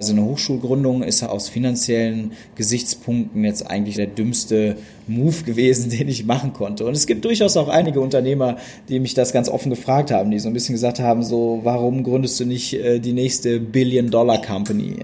[0.00, 4.76] Also eine Hochschulgründung ist aus finanziellen Gesichtspunkten jetzt eigentlich der dümmste
[5.06, 6.86] Move gewesen, den ich machen konnte.
[6.86, 8.56] Und es gibt durchaus auch einige Unternehmer,
[8.88, 12.02] die mich das ganz offen gefragt haben, die so ein bisschen gesagt haben, so, warum
[12.02, 15.02] gründest du nicht äh, die nächste Billion-Dollar-Company?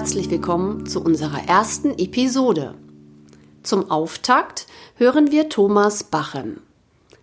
[0.00, 2.74] Herzlich willkommen zu unserer ersten Episode.
[3.62, 6.62] Zum Auftakt hören wir Thomas Bachem,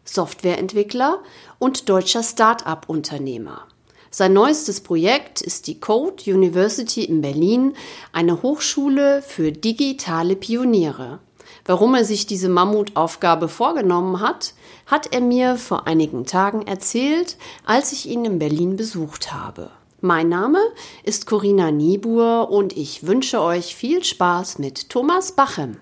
[0.03, 1.23] Softwareentwickler
[1.57, 3.65] und deutscher Start-up-Unternehmer.
[4.11, 7.73] Sein neuestes Projekt ist die Code University in Berlin,
[8.13, 11.17] eine Hochschule für digitale Pioniere.
[11.65, 14.53] Warum er sich diese Mammutaufgabe vorgenommen hat,
[14.85, 19.71] hat er mir vor einigen Tagen erzählt, als ich ihn in Berlin besucht habe.
[20.01, 20.59] Mein Name
[21.03, 25.77] ist Corinna Niebuhr und ich wünsche euch viel Spaß mit Thomas Bachem.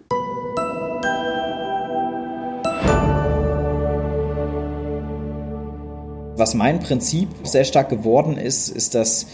[6.38, 9.28] Was mein Prinzip sehr stark geworden ist, ist, dass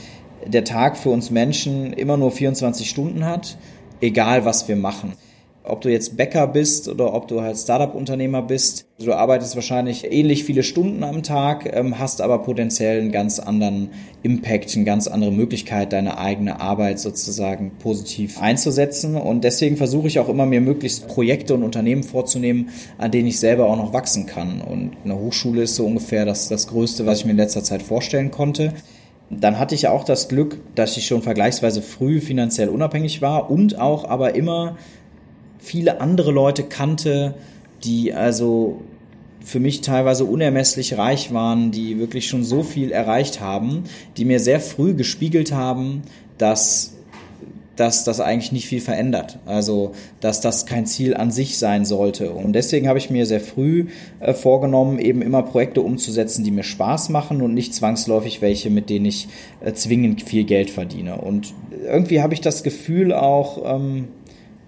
[0.48, 3.60] der Tag für uns Menschen immer nur 24 Stunden hat,
[4.00, 5.14] egal was wir machen.
[5.64, 10.44] Ob du jetzt Bäcker bist oder ob du halt Startup-Unternehmer bist, du arbeitest wahrscheinlich ähnlich
[10.44, 13.90] viele Stunden am Tag, ähm, hast aber potenziell einen ganz anderen
[14.24, 19.16] Impact, eine ganz andere Möglichkeit, deine eigene Arbeit sozusagen positiv einzusetzen.
[19.16, 23.40] Und deswegen versuche ich auch immer, mir möglichst Projekte und Unternehmen vorzunehmen, an denen ich
[23.40, 24.62] selber auch noch wachsen kann.
[24.62, 27.84] Und eine Hochschule ist so ungefähr das, das Größte, was ich mir in letzter Zeit
[27.84, 28.74] vorstellen konnte.
[29.30, 33.80] Dann hatte ich auch das Glück, dass ich schon vergleichsweise früh finanziell unabhängig war und
[33.80, 34.76] auch aber immer
[35.62, 37.36] viele andere Leute kannte,
[37.84, 38.82] die also
[39.44, 43.86] für mich teilweise unermesslich reich waren, die wirklich schon so viel erreicht haben,
[44.18, 46.04] die mir sehr früh gespiegelt haben,
[46.38, 46.96] dass
[47.82, 49.40] dass das eigentlich nicht viel verändert.
[49.46, 52.32] Also, dass das kein Ziel an sich sein sollte.
[52.32, 53.88] Und deswegen habe ich mir sehr früh
[54.20, 58.90] äh, vorgenommen, eben immer Projekte umzusetzen, die mir Spaß machen und nicht zwangsläufig welche, mit
[58.90, 59.30] denen ich
[59.64, 61.16] äh, zwingend viel Geld verdiene.
[61.16, 64.10] Und irgendwie habe ich das Gefühl auch, ähm,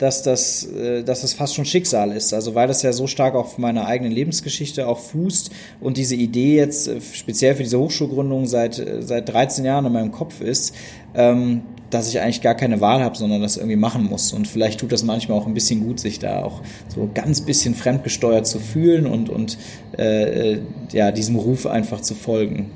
[0.04, 2.34] dass das, äh, dass das fast schon Schicksal ist.
[2.34, 5.50] Also weil das ja so stark auf meiner eigenen Lebensgeschichte auch fußt
[5.80, 9.94] und diese Idee jetzt äh, speziell für diese Hochschulgründung seit, äh, seit 13 Jahren in
[9.94, 10.76] meinem Kopf ist,
[11.16, 14.34] ähm, dass ich eigentlich gar keine Wahl habe, sondern das irgendwie machen muss.
[14.34, 16.62] Und vielleicht tut das manchmal auch ein bisschen gut, sich da auch
[16.94, 19.58] so ganz bisschen fremdgesteuert zu fühlen und, und
[19.98, 20.58] äh,
[20.92, 22.72] ja, diesem Ruf einfach zu folgen.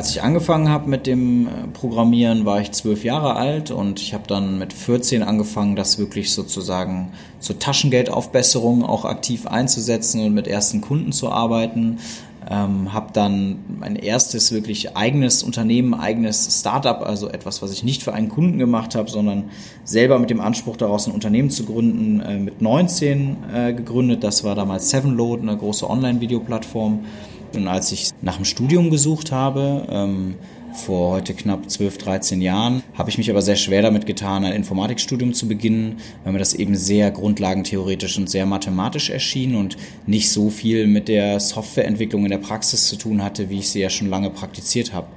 [0.00, 4.14] Als ich angefangen habe mit dem äh, Programmieren, war ich zwölf Jahre alt und ich
[4.14, 10.48] habe dann mit 14 angefangen, das wirklich sozusagen zur Taschengeldaufbesserung auch aktiv einzusetzen und mit
[10.48, 11.98] ersten Kunden zu arbeiten.
[12.50, 18.02] Ähm, habe dann mein erstes wirklich eigenes Unternehmen, eigenes Startup, also etwas, was ich nicht
[18.02, 19.50] für einen Kunden gemacht habe, sondern
[19.84, 24.24] selber mit dem Anspruch daraus ein Unternehmen zu gründen, äh, mit 19 äh, gegründet.
[24.24, 27.00] Das war damals Sevenload, eine große Online-Videoplattform.
[27.54, 30.36] Und als ich nach dem Studium gesucht habe, ähm,
[30.72, 34.52] vor heute knapp 12, 13 Jahren, habe ich mich aber sehr schwer damit getan, ein
[34.52, 40.30] Informatikstudium zu beginnen, weil mir das eben sehr grundlagentheoretisch und sehr mathematisch erschien und nicht
[40.30, 43.90] so viel mit der Softwareentwicklung in der Praxis zu tun hatte, wie ich sie ja
[43.90, 45.08] schon lange praktiziert habe.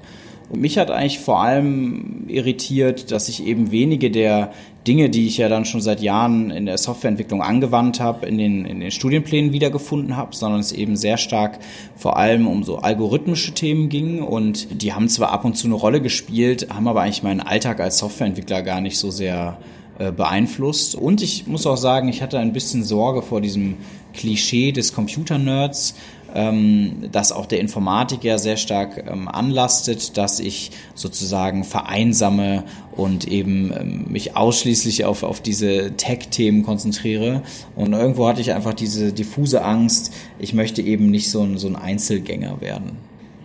[0.49, 4.53] Und mich hat eigentlich vor allem irritiert, dass ich eben wenige der
[4.87, 8.65] Dinge, die ich ja dann schon seit Jahren in der Softwareentwicklung angewandt habe, in den,
[8.65, 11.59] in den Studienplänen wiedergefunden habe, sondern es eben sehr stark
[11.95, 15.75] vor allem um so algorithmische Themen ging und die haben zwar ab und zu eine
[15.75, 19.57] Rolle gespielt, haben aber eigentlich meinen Alltag als Softwareentwickler gar nicht so sehr
[19.99, 20.95] äh, beeinflusst.
[20.95, 23.75] Und ich muss auch sagen, ich hatte ein bisschen Sorge vor diesem
[24.13, 25.95] Klischee des Computer-Nerds,
[26.33, 32.63] ähm, das auch der Informatik ja sehr stark ähm, anlastet, dass ich sozusagen vereinsame
[32.95, 37.43] und eben ähm, mich ausschließlich auf, auf diese Tech-Themen konzentriere.
[37.75, 41.67] Und irgendwo hatte ich einfach diese diffuse Angst, ich möchte eben nicht so ein, so
[41.67, 42.97] ein Einzelgänger werden.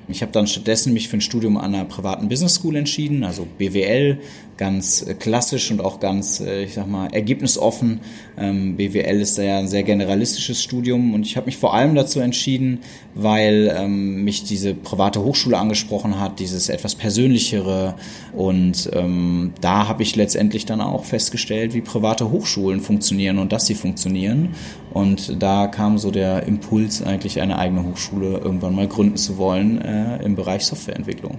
[0.09, 3.47] Ich habe dann stattdessen mich für ein Studium an einer privaten Business School entschieden, also
[3.59, 4.19] BWL,
[4.59, 8.01] ganz äh, klassisch und auch ganz, äh, ich sag mal, ergebnisoffen.
[8.37, 11.95] Ähm, BWL ist da ja ein sehr generalistisches Studium und ich habe mich vor allem
[11.95, 12.81] dazu entschieden,
[13.15, 17.95] weil ähm, mich diese private Hochschule angesprochen hat, dieses etwas persönlichere
[18.35, 23.67] und ähm, da habe ich letztendlich dann auch festgestellt, wie private Hochschulen funktionieren und dass
[23.67, 24.51] sie funktionieren
[24.93, 29.81] und da kam so der Impuls, eigentlich eine eigene Hochschule irgendwann mal gründen zu wollen
[30.25, 31.39] im Bereich Softwareentwicklung.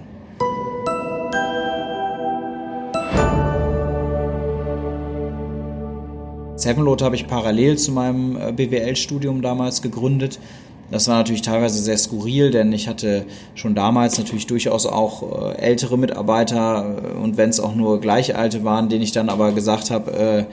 [6.60, 10.38] Sevenload habe ich parallel zu meinem äh, BWL-Studium damals gegründet
[10.90, 15.58] das war natürlich teilweise sehr skurril, denn ich hatte schon damals natürlich durchaus auch äh,
[15.58, 19.90] ältere Mitarbeiter äh, und wenn es auch nur gleichalte waren, denen ich dann aber gesagt
[19.90, 20.44] habe, äh,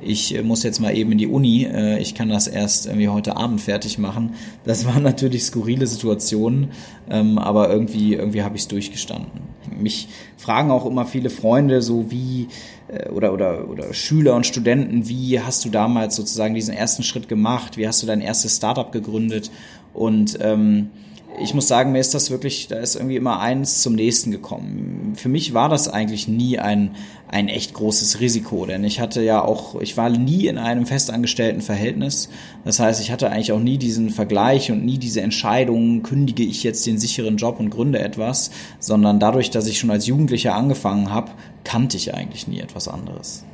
[0.00, 1.66] ich muss jetzt mal eben in die Uni,
[1.98, 4.34] ich kann das erst irgendwie heute Abend fertig machen.
[4.64, 6.72] Das waren natürlich skurrile Situationen,
[7.08, 9.53] ähm, aber irgendwie, irgendwie habe ich es durchgestanden.
[9.80, 12.48] Mich fragen auch immer viele Freunde, so wie
[12.88, 17.28] äh, oder, oder, oder Schüler und Studenten, wie hast du damals sozusagen diesen ersten Schritt
[17.28, 17.76] gemacht?
[17.76, 19.50] Wie hast du dein erstes Startup gegründet?
[19.92, 20.90] Und ähm,
[21.38, 25.14] ich muss sagen, mir ist das wirklich, da ist irgendwie immer eins zum nächsten gekommen.
[25.16, 26.94] Für mich war das eigentlich nie ein,
[27.28, 31.60] ein echt großes Risiko, denn ich hatte ja auch, ich war nie in einem festangestellten
[31.60, 32.28] Verhältnis.
[32.64, 36.62] Das heißt, ich hatte eigentlich auch nie diesen Vergleich und nie diese Entscheidung, kündige ich
[36.62, 41.10] jetzt den sicheren Job und gründe etwas, sondern dadurch, dass ich schon als Jugendlicher angefangen
[41.10, 41.32] habe,
[41.64, 43.44] kannte ich eigentlich nie etwas anderes.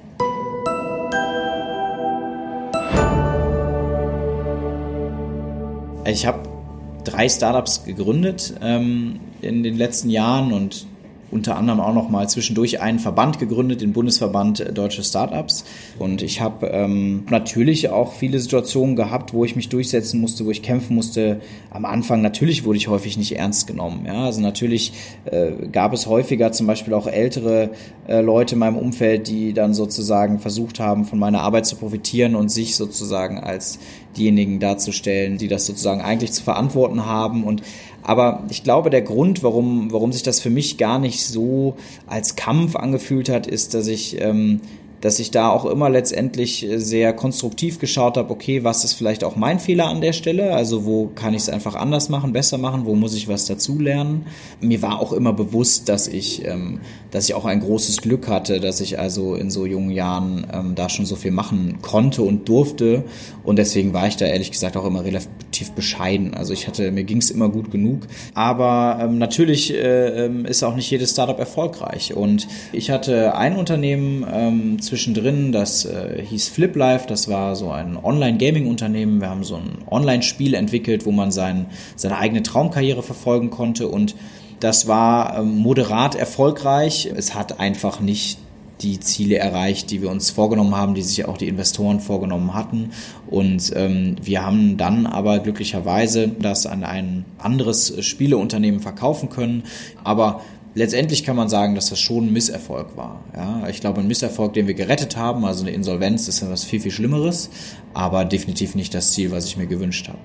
[6.05, 6.60] Ich habe
[7.05, 10.87] drei Startups gegründet ähm, in den letzten Jahren und
[11.31, 15.65] unter anderem auch noch mal zwischendurch einen Verband gegründet, den Bundesverband Deutsche Startups.
[15.99, 20.51] Und ich habe ähm, natürlich auch viele Situationen gehabt, wo ich mich durchsetzen musste, wo
[20.51, 21.41] ich kämpfen musste.
[21.71, 24.05] Am Anfang natürlich wurde ich häufig nicht ernst genommen.
[24.07, 24.25] Ja?
[24.25, 24.93] Also natürlich
[25.25, 27.71] äh, gab es häufiger zum Beispiel auch ältere
[28.09, 32.35] äh, Leute in meinem Umfeld, die dann sozusagen versucht haben, von meiner Arbeit zu profitieren
[32.35, 33.79] und sich sozusagen als
[34.17, 37.45] diejenigen darzustellen, die das sozusagen eigentlich zu verantworten haben.
[37.45, 37.63] Und
[38.11, 41.77] aber ich glaube, der Grund, warum, warum sich das für mich gar nicht so
[42.09, 44.63] als Kampf angefühlt hat, ist, dass ich ähm,
[45.01, 49.25] dass ich da auch immer letztendlich äh, sehr konstruktiv geschaut habe, okay, was ist vielleicht
[49.25, 50.55] auch mein Fehler an der Stelle?
[50.55, 52.85] Also wo kann ich es einfach anders machen, besser machen?
[52.85, 54.27] Wo muss ich was dazulernen?
[54.61, 56.81] Mir war auch immer bewusst, dass ich, ähm,
[57.11, 60.75] dass ich auch ein großes Glück hatte, dass ich also in so jungen Jahren ähm,
[60.75, 63.05] da schon so viel machen konnte und durfte.
[63.43, 66.35] Und deswegen war ich da ehrlich gesagt auch immer relativ bescheiden.
[66.35, 68.07] Also ich hatte, mir ging es immer gut genug.
[68.35, 72.15] Aber ähm, natürlich äh, ähm, ist auch nicht jedes Startup erfolgreich.
[72.15, 77.97] Und ich hatte ein Unternehmen, ähm, zwischendrin, das äh, hieß FlipLife, das war so ein
[77.97, 79.21] Online-Gaming-Unternehmen.
[79.21, 84.17] Wir haben so ein Online-Spiel entwickelt, wo man sein, seine eigene Traumkarriere verfolgen konnte und
[84.59, 87.11] das war ähm, moderat erfolgreich.
[87.15, 88.39] Es hat einfach nicht
[88.83, 92.91] die Ziele erreicht, die wir uns vorgenommen haben, die sich auch die Investoren vorgenommen hatten.
[93.29, 99.65] Und ähm, wir haben dann aber glücklicherweise das an ein anderes Spieleunternehmen verkaufen können.
[100.03, 100.41] Aber
[100.75, 103.23] letztendlich kann man sagen, dass das schon ein Misserfolg war.
[103.35, 106.65] Ja, ich glaube, ein Misserfolg, den wir gerettet haben, also eine Insolvenz, ist ja was
[106.65, 107.51] viel, viel Schlimmeres,
[107.95, 110.19] aber definitiv nicht das Ziel, was ich mir gewünscht habe.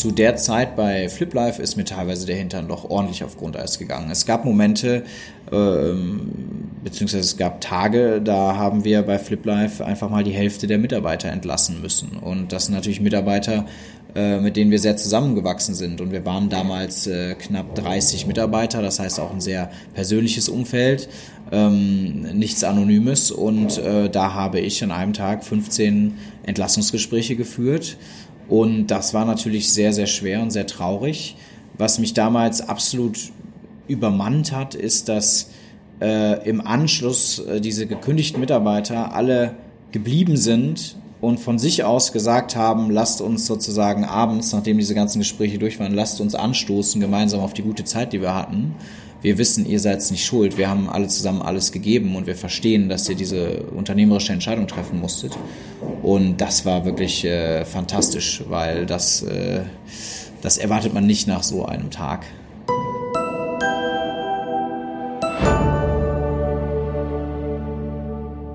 [0.00, 4.10] Zu der Zeit bei FlipLife ist mir teilweise der Hintern doch ordentlich auf Grundeis gegangen.
[4.10, 5.04] Es gab Momente,
[5.52, 10.78] ähm, beziehungsweise es gab Tage, da haben wir bei FlipLife einfach mal die Hälfte der
[10.78, 12.16] Mitarbeiter entlassen müssen.
[12.18, 13.66] Und das sind natürlich Mitarbeiter,
[14.14, 16.00] äh, mit denen wir sehr zusammengewachsen sind.
[16.00, 21.08] Und wir waren damals äh, knapp 30 Mitarbeiter, das heißt auch ein sehr persönliches Umfeld,
[21.52, 23.30] ähm, nichts Anonymes.
[23.30, 26.14] Und äh, da habe ich an einem Tag 15
[26.44, 27.96] Entlassungsgespräche geführt
[28.50, 31.36] und das war natürlich sehr, sehr schwer und sehr traurig.
[31.78, 33.16] Was mich damals absolut
[33.86, 35.50] übermannt hat, ist, dass
[36.00, 39.54] äh, im Anschluss äh, diese gekündigten Mitarbeiter alle
[39.92, 45.18] geblieben sind und von sich aus gesagt haben, lasst uns sozusagen abends, nachdem diese ganzen
[45.18, 48.74] Gespräche durch waren, lasst uns anstoßen gemeinsam auf die gute Zeit, die wir hatten
[49.22, 52.88] wir wissen, ihr seid nicht schuld, wir haben alle zusammen alles gegeben und wir verstehen,
[52.88, 55.36] dass ihr diese unternehmerische Entscheidung treffen musstet.
[56.02, 59.60] Und das war wirklich äh, fantastisch, weil das, äh,
[60.40, 62.24] das erwartet man nicht nach so einem Tag.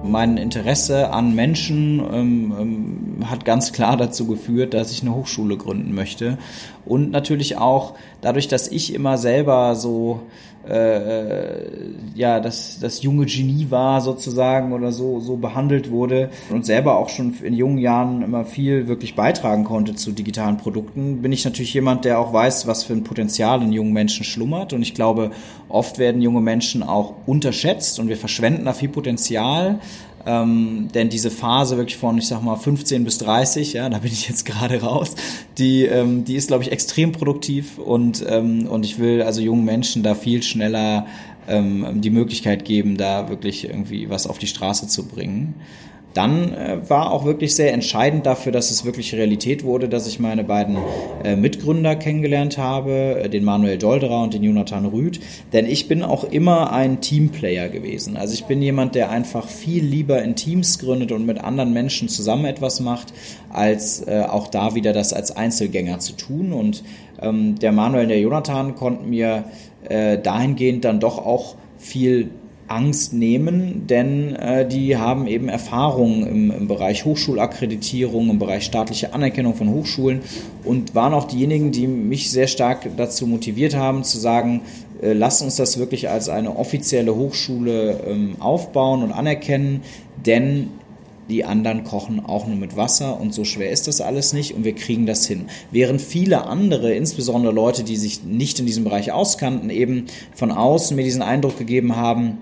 [0.07, 5.57] Mein Interesse an Menschen ähm, ähm, hat ganz klar dazu geführt, dass ich eine Hochschule
[5.57, 6.38] gründen möchte.
[6.85, 10.21] Und natürlich auch dadurch, dass ich immer selber so
[10.69, 11.67] äh,
[12.15, 17.10] ja das, das junge Genie war sozusagen oder so, so behandelt wurde und selber auch
[17.10, 21.74] schon in jungen Jahren immer viel wirklich beitragen konnte zu digitalen Produkten, bin ich natürlich
[21.74, 24.74] jemand, der auch weiß, was für ein Potenzial in jungen Menschen schlummert.
[24.74, 25.31] Und ich glaube,
[25.69, 29.79] oft werden junge Menschen auch unterschätzt und wir verschwenden da viel Potenzial.
[30.25, 34.12] Ähm, denn diese Phase wirklich von, ich sag mal, 15 bis 30, ja, da bin
[34.12, 35.15] ich jetzt gerade raus,
[35.58, 39.65] die, ähm, die ist, glaube ich, extrem produktiv und, ähm, und ich will also jungen
[39.65, 41.05] Menschen da viel schneller
[41.48, 45.53] ähm, die Möglichkeit geben, da wirklich irgendwie was auf die Straße zu bringen
[46.15, 50.17] dann äh, war auch wirklich sehr entscheidend dafür, dass es wirklich Realität wurde, dass ich
[50.17, 50.77] meine beiden
[51.24, 55.19] äh, Mitgründer kennengelernt habe, äh, den Manuel Dolderer und den Jonathan Rüth.
[55.51, 58.15] Denn ich bin auch immer ein Teamplayer gewesen.
[58.15, 62.07] Also ich bin jemand, der einfach viel lieber in Teams gründet und mit anderen Menschen
[62.07, 63.13] zusammen etwas macht,
[63.50, 66.53] als äh, auch da wieder das als Einzelgänger zu tun.
[66.53, 66.86] Und
[67.22, 69.43] ähm, der Manuel und der Jonathan konnten mir
[69.89, 72.29] äh, dahingehend dann doch auch viel
[72.67, 79.13] Angst nehmen, denn äh, die haben eben Erfahrungen im, im Bereich Hochschulakkreditierung, im Bereich staatliche
[79.13, 80.22] Anerkennung von Hochschulen
[80.63, 84.62] und waren auch diejenigen, die mich sehr stark dazu motiviert haben, zu sagen,
[85.01, 89.81] äh, lasst uns das wirklich als eine offizielle Hochschule ähm, aufbauen und anerkennen,
[90.25, 90.69] denn
[91.29, 94.63] die anderen kochen auch nur mit Wasser und so schwer ist das alles nicht und
[94.63, 95.45] wir kriegen das hin.
[95.72, 100.05] Während viele andere, insbesondere Leute, die sich nicht in diesem Bereich auskannten, eben
[100.36, 102.38] von außen mir diesen Eindruck gegeben haben,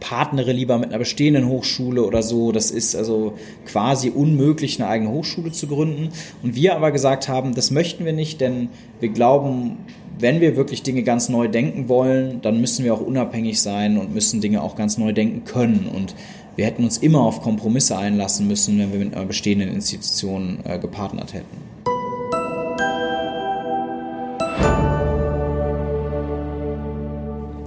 [0.00, 2.52] partnere lieber mit einer bestehenden Hochschule oder so.
[2.52, 3.34] Das ist also
[3.66, 6.10] quasi unmöglich, eine eigene Hochschule zu gründen.
[6.42, 8.68] Und wir aber gesagt haben, das möchten wir nicht, denn
[9.00, 9.78] wir glauben,
[10.18, 14.14] wenn wir wirklich Dinge ganz neu denken wollen, dann müssen wir auch unabhängig sein und
[14.14, 15.90] müssen Dinge auch ganz neu denken können.
[15.94, 16.14] Und
[16.56, 20.78] wir hätten uns immer auf Kompromisse einlassen müssen, wenn wir mit einer bestehenden Institution äh,
[20.78, 21.65] gepartnert hätten.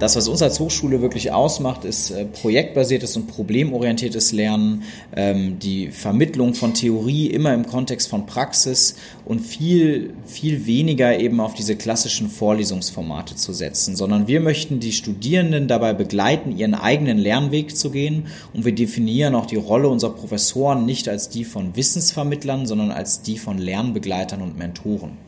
[0.00, 4.82] Das, was uns als Hochschule wirklich ausmacht, ist äh, projektbasiertes und problemorientiertes Lernen,
[5.14, 11.38] ähm, die Vermittlung von Theorie immer im Kontext von Praxis und viel, viel weniger eben
[11.38, 17.18] auf diese klassischen Vorlesungsformate zu setzen, sondern wir möchten die Studierenden dabei begleiten, ihren eigenen
[17.18, 21.76] Lernweg zu gehen und wir definieren auch die Rolle unserer Professoren nicht als die von
[21.76, 25.18] Wissensvermittlern, sondern als die von Lernbegleitern und Mentoren.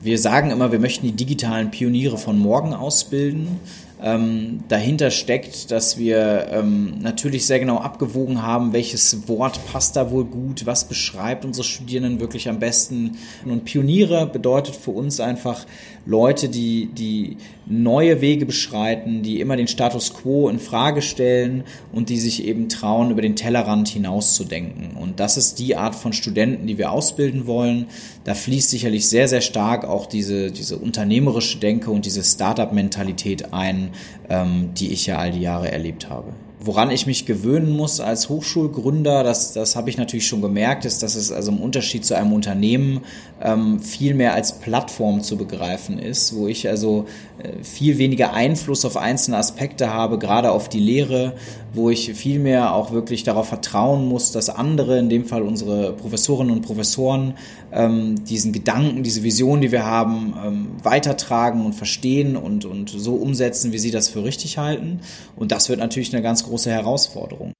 [0.00, 3.60] Wir sagen immer, wir möchten die digitalen Pioniere von morgen ausbilden
[4.02, 10.10] ähm, dahinter steckt, dass wir ähm, natürlich sehr genau abgewogen haben, welches Wort passt da
[10.10, 13.18] wohl gut, was beschreibt unsere Studierenden wirklich am besten.
[13.44, 15.66] Und Pioniere bedeutet für uns einfach
[16.06, 17.36] Leute, die, die
[17.66, 22.70] neue Wege beschreiten, die immer den Status quo in Frage stellen und die sich eben
[22.70, 24.96] trauen, über den Tellerrand hinauszudenken.
[24.96, 27.86] Und das ist die Art von Studenten, die wir ausbilden wollen.
[28.24, 33.87] Da fließt sicherlich sehr, sehr stark auch diese, diese unternehmerische Denke und diese Startup-Mentalität ein,
[34.28, 36.32] ähm, die ich ja all die Jahre erlebt habe.
[36.60, 41.04] Woran ich mich gewöhnen muss als Hochschulgründer, das, das habe ich natürlich schon gemerkt, ist,
[41.04, 43.02] dass es also im Unterschied zu einem Unternehmen
[43.40, 47.06] ähm, viel mehr als Plattform zu begreifen ist, wo ich also
[47.40, 51.34] äh, viel weniger Einfluss auf einzelne Aspekte habe, gerade auf die Lehre,
[51.72, 55.92] wo ich viel mehr auch wirklich darauf vertrauen muss, dass andere, in dem Fall unsere
[55.92, 57.34] Professorinnen und Professoren,
[57.70, 63.14] ähm, diesen Gedanken, diese Vision, die wir haben, ähm, weitertragen und verstehen und, und so
[63.14, 65.00] umsetzen, wie sie das für richtig halten.
[65.36, 67.52] Und das wird natürlich eine ganz große Herausforderung.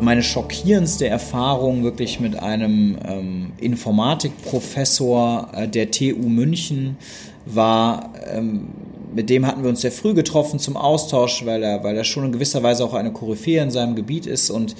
[0.00, 6.96] Meine schockierendste Erfahrung wirklich mit einem ähm, Informatikprofessor äh, der TU München
[7.46, 8.68] war, ähm,
[9.14, 12.24] mit dem hatten wir uns sehr früh getroffen zum Austausch, weil er, weil er schon
[12.24, 14.74] in gewisser Weise auch eine Koryphäe in seinem Gebiet ist und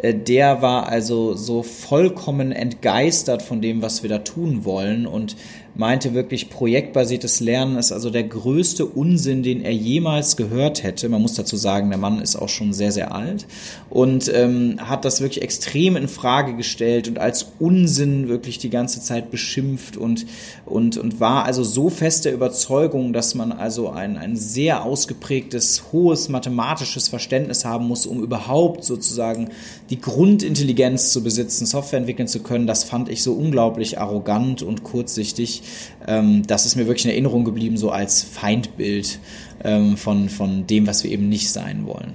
[0.00, 5.36] der war also so vollkommen entgeistert von dem, was wir da tun wollen und
[5.74, 11.08] meinte wirklich, projektbasiertes Lernen ist also der größte Unsinn, den er jemals gehört hätte.
[11.08, 13.46] Man muss dazu sagen, der Mann ist auch schon sehr, sehr alt
[13.88, 19.00] und ähm, hat das wirklich extrem in Frage gestellt und als Unsinn wirklich die ganze
[19.00, 20.26] Zeit beschimpft und,
[20.66, 25.84] und, und war also so fest der Überzeugung, dass man also ein, ein sehr ausgeprägtes,
[25.92, 29.48] hohes mathematisches Verständnis haben muss, um überhaupt sozusagen
[29.92, 32.66] die Grundintelligenz zu besitzen, Software entwickeln zu können.
[32.66, 35.62] Das fand ich so unglaublich arrogant und kurzsichtig
[36.06, 39.18] ähm, das ist mir wirklich in Erinnerung geblieben, so als Feindbild
[39.62, 42.14] ähm, von, von dem, was wir eben nicht sein wollen.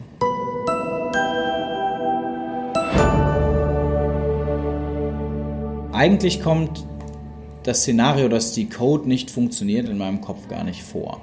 [5.93, 6.84] Eigentlich kommt
[7.63, 11.22] das Szenario, dass die Code nicht funktioniert, in meinem Kopf gar nicht vor.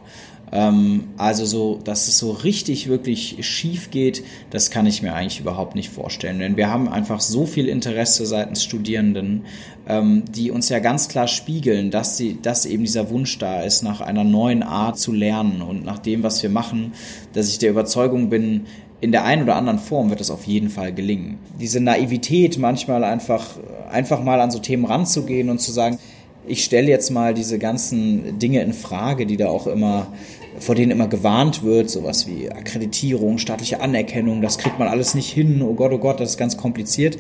[0.55, 5.41] Ähm, also so, dass es so richtig, wirklich schief geht, das kann ich mir eigentlich
[5.41, 6.39] überhaupt nicht vorstellen.
[6.39, 9.47] Denn wir haben einfach so viel Interesse seitens Studierenden,
[9.89, 13.83] ähm, die uns ja ganz klar spiegeln, dass sie, dass eben dieser Wunsch da ist,
[13.83, 16.93] nach einer neuen Art zu lernen und nach dem, was wir machen,
[17.33, 18.67] dass ich der Überzeugung bin,
[19.01, 21.39] in der einen oder anderen Form wird es auf jeden Fall gelingen.
[21.61, 23.45] Diese Naivität, manchmal einfach,
[23.91, 25.99] einfach mal an so Themen ranzugehen und zu sagen,
[26.47, 30.13] ich stelle jetzt mal diese ganzen Dinge in Frage, die da auch immer,
[30.59, 35.31] vor denen immer gewarnt wird, sowas wie Akkreditierung, staatliche Anerkennung, das kriegt man alles nicht
[35.31, 37.19] hin, oh Gott, oh Gott, das ist ganz kompliziert.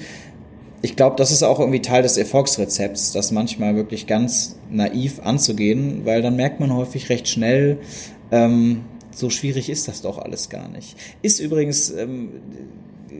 [0.83, 6.03] Ich glaube, das ist auch irgendwie Teil des Erfolgsrezepts, das manchmal wirklich ganz naiv anzugehen,
[6.05, 7.79] weil dann merkt man häufig recht schnell,
[8.31, 10.97] ähm, so schwierig ist das doch alles gar nicht.
[11.23, 12.31] Ist übrigens ähm,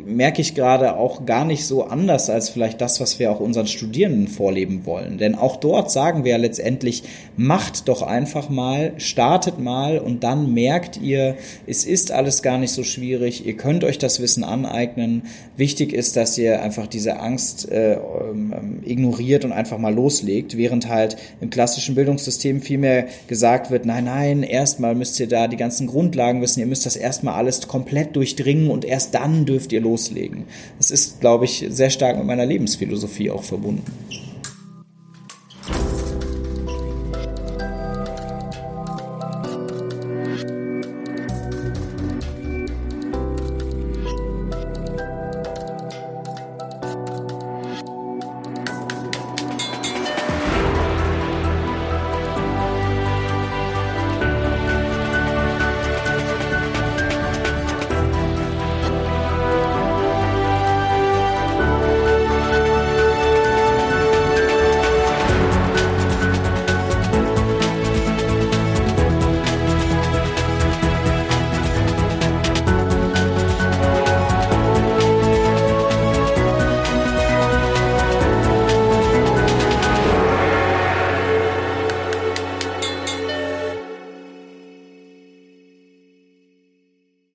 [0.05, 3.67] merke ich gerade auch gar nicht so anders als vielleicht das, was wir auch unseren
[3.67, 5.19] Studierenden vorleben wollen.
[5.19, 7.05] Denn auch dort sagen wir ja letztendlich,
[7.37, 11.37] macht doch einfach mal, startet mal und dann merkt ihr,
[11.67, 15.23] es ist alles gar nicht so schwierig, ihr könnt euch das Wissen aneignen.
[15.57, 20.89] Wichtig ist, dass ihr einfach diese Angst äh, ähm, ignoriert und einfach mal loslegt, während
[20.89, 25.87] halt im klassischen Bildungssystem vielmehr gesagt wird, nein, nein, erstmal müsst ihr da die ganzen
[25.87, 30.45] Grundlagen wissen, ihr müsst das erstmal alles komplett durchdringen und erst dann dürft ihr loslegen.
[30.79, 33.85] Das ist, glaube ich, sehr stark mit meiner Lebensphilosophie auch verbunden.